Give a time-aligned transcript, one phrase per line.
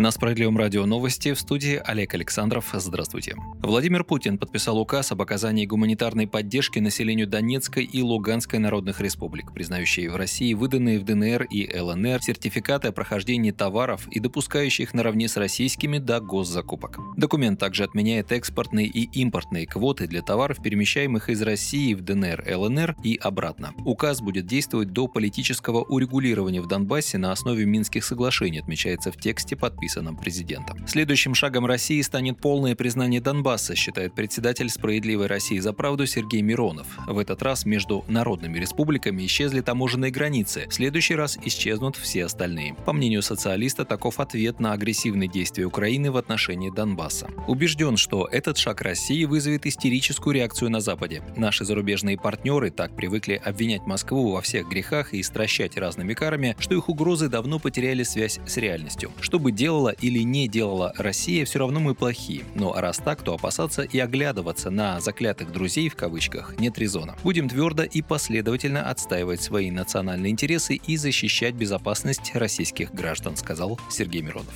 [0.00, 2.70] На Справедливом радио новости в студии Олег Александров.
[2.72, 3.36] Здравствуйте.
[3.60, 10.10] Владимир Путин подписал указ об оказании гуманитарной поддержки населению Донецкой и Луганской народных республик, признающие
[10.10, 15.28] в России выданные в ДНР и ЛНР сертификаты о прохождении товаров и допускающие их наравне
[15.28, 16.98] с российскими до госзакупок.
[17.18, 22.96] Документ также отменяет экспортные и импортные квоты для товаров, перемещаемых из России в ДНР, ЛНР
[23.04, 23.74] и обратно.
[23.84, 29.56] Указ будет действовать до политического урегулирования в Донбассе на основе Минских соглашений, отмечается в тексте
[29.56, 30.86] подписанного подписанном президентом.
[30.86, 36.86] Следующим шагом России станет полное признание Донбасса, считает председатель «Справедливой России за правду» Сергей Миронов.
[37.06, 42.74] В этот раз между народными республиками исчезли таможенные границы, в следующий раз исчезнут все остальные.
[42.86, 47.28] По мнению социалиста, таков ответ на агрессивные действия Украины в отношении Донбасса.
[47.48, 51.22] Убежден, что этот шаг России вызовет истерическую реакцию на Западе.
[51.36, 56.76] Наши зарубежные партнеры так привыкли обвинять Москву во всех грехах и стращать разными карами, что
[56.76, 59.10] их угрозы давно потеряли связь с реальностью.
[59.20, 62.44] Что бы делал делала или не делала Россия, все равно мы плохие.
[62.54, 67.16] Но раз так, то опасаться и оглядываться на «заклятых друзей» в кавычках нет резона.
[67.22, 74.20] Будем твердо и последовательно отстаивать свои национальные интересы и защищать безопасность российских граждан, сказал Сергей
[74.20, 74.54] Миронов.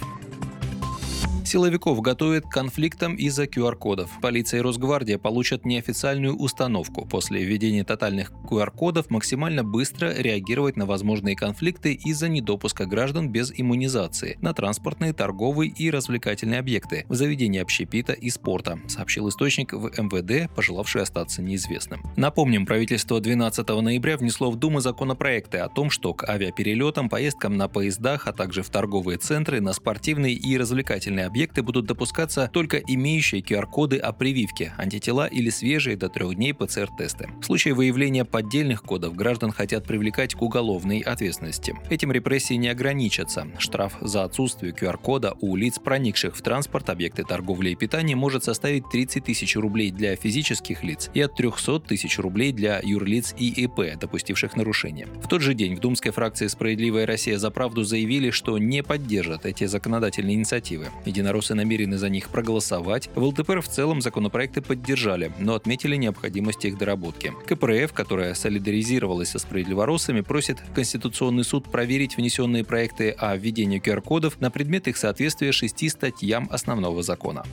[1.47, 4.11] Силовиков готовят к конфликтам из-за QR-кодов.
[4.23, 7.05] Полиция и Росгвардия получат неофициальную установку.
[7.05, 14.39] После введения тотальных QR-кодов максимально быстро реагировать на возможные конфликты из-за недопуска граждан без иммунизации
[14.41, 20.51] на транспортные, торговые и развлекательные объекты, в заведении общепита и спорта, сообщил источник в МВД,
[20.55, 22.03] пожелавший остаться неизвестным.
[22.17, 27.69] Напомним, правительство 12 ноября внесло в Думу законопроекты о том, что к авиаперелетам, поездкам на
[27.69, 32.79] поездах, а также в торговые центры, на спортивные и развлекательные объекты объекты будут допускаться только
[32.79, 37.29] имеющие QR-коды о прививке, антитела или свежие до трех дней ПЦР-тесты.
[37.41, 41.75] В случае выявления поддельных кодов граждан хотят привлекать к уголовной ответственности.
[41.91, 43.49] Этим репрессии не ограничатся.
[43.59, 48.89] Штраф за отсутствие QR-кода у лиц, проникших в транспорт, объекты торговли и питания, может составить
[48.93, 53.99] 30 тысяч рублей для физических лиц и от 300 тысяч рублей для юрлиц и ИП,
[53.99, 55.09] допустивших нарушения.
[55.21, 59.47] В тот же день в Думской фракции «Справедливая Россия за правду» заявили, что не поддержат
[59.47, 60.91] эти законодательные инициативы.
[61.25, 63.09] Единороссы намерены за них проголосовать.
[63.15, 67.33] В ЛДПР в целом законопроекты поддержали, но отметили необходимость их доработки.
[67.47, 74.51] КПРФ, которая солидаризировалась со справедливоросами, просит Конституционный суд проверить внесенные проекты о введении QR-кодов на
[74.51, 77.47] предмет их соответствия шести статьям основного закона.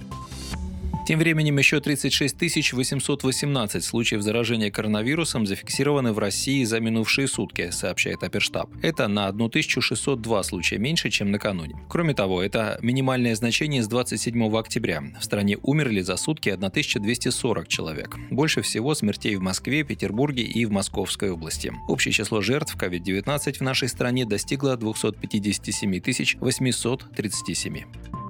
[1.05, 8.23] Тем временем еще 36 818 случаев заражения коронавирусом зафиксированы в России за минувшие сутки, сообщает
[8.23, 8.69] Оперштаб.
[8.83, 11.75] Это на 1602 случая меньше, чем накануне.
[11.89, 15.03] Кроме того, это минимальное значение с 27 октября.
[15.19, 18.15] В стране умерли за сутки 1240 человек.
[18.29, 21.73] Больше всего смертей в Москве, Петербурге и в Московской области.
[21.87, 28.20] Общее число жертв COVID-19 в нашей стране достигло 257 837.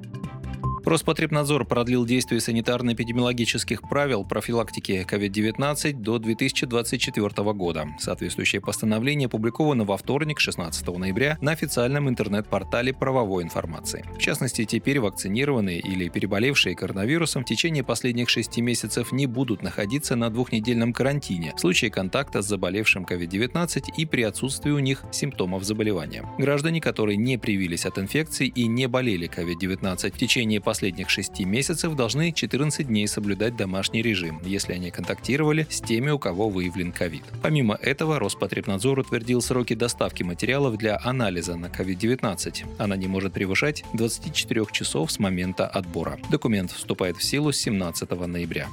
[0.91, 7.87] Роспотребнадзор продлил действие санитарно-эпидемиологических правил профилактики COVID-19 до 2024 года.
[7.97, 14.03] Соответствующее постановление опубликовано во вторник, 16 ноября, на официальном интернет-портале правовой информации.
[14.13, 20.17] В частности, теперь вакцинированные или переболевшие коронавирусом в течение последних шести месяцев не будут находиться
[20.17, 25.63] на двухнедельном карантине в случае контакта с заболевшим COVID-19 и при отсутствии у них симптомов
[25.63, 26.25] заболевания.
[26.37, 31.95] Граждане, которые не привились от инфекции и не болели COVID-19 в течение последних 6 месяцев
[31.95, 37.23] должны 14 дней соблюдать домашний режим, если они контактировали с теми, у кого выявлен ковид.
[37.41, 42.65] Помимо этого, Роспотребнадзор утвердил сроки доставки материалов для анализа на COVID-19.
[42.77, 46.19] Она не может превышать 24 часов с момента отбора.
[46.29, 48.67] Документ вступает в силу с 17 ноября.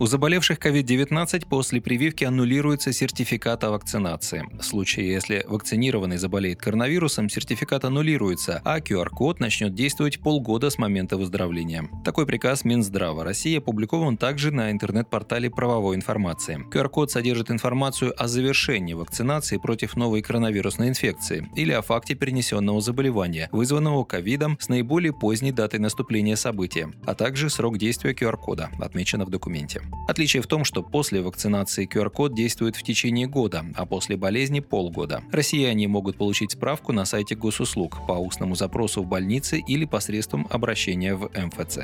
[0.00, 4.48] У заболевших COVID-19 после прививки аннулируется сертификат о вакцинации.
[4.56, 11.16] В случае, если вакцинированный заболеет коронавирусом, сертификат аннулируется, а QR-код начнет действовать полгода с момента
[11.16, 11.88] выздоровления.
[12.04, 16.64] Такой приказ Минздрава России опубликован также на интернет-портале правовой информации.
[16.72, 23.48] QR-код содержит информацию о завершении вакцинации против новой коронавирусной инфекции или о факте перенесенного заболевания,
[23.50, 29.30] вызванного ковидом с наиболее поздней датой наступления события, а также срок действия QR-кода, отмечено в
[29.30, 29.82] документе.
[30.08, 35.22] Отличие в том, что после вакцинации QR-код действует в течение года, а после болезни– полгода.
[35.32, 41.14] Россияне могут получить справку на сайте госуслуг по устному запросу в больнице или посредством обращения
[41.14, 41.78] в МФЦ.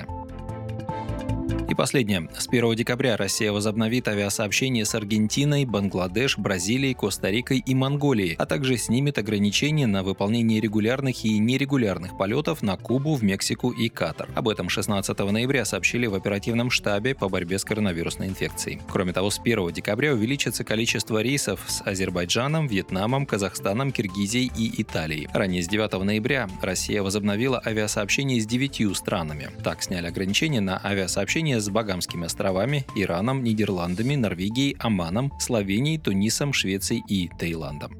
[1.66, 2.28] И последнее.
[2.36, 8.76] С 1 декабря Россия возобновит авиасообщение с Аргентиной, Бангладеш, Бразилией, Коста-Рикой и Монголией, а также
[8.76, 14.28] снимет ограничения на выполнение регулярных и нерегулярных полетов на Кубу, в Мексику и Катар.
[14.34, 18.80] Об этом 16 ноября сообщили в оперативном штабе по борьбе с коронавирусной инфекцией.
[18.86, 25.28] Кроме того, с 1 декабря увеличится количество рейсов с Азербайджаном, Вьетнамом, Казахстаном, Киргизией и Италией.
[25.32, 29.48] Ранее с 9 ноября Россия возобновила авиасообщение с девятью странами.
[29.62, 37.02] Так сняли ограничения на авиасообщение с Багамскими островами, Ираном, Нидерландами, Норвегией, Оманом, Словенией, Тунисом, Швецией
[37.08, 37.92] и Таиландом.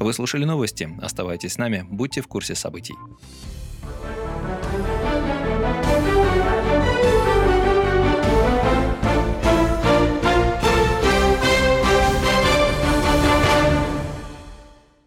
[0.00, 0.88] Вы слушали новости.
[1.00, 2.94] Оставайтесь с нами, будьте в курсе событий.